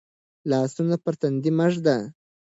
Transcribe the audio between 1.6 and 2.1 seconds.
ږده.